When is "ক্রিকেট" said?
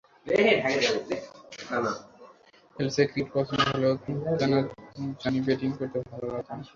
3.11-3.31